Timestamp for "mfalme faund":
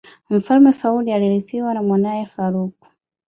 0.29-1.09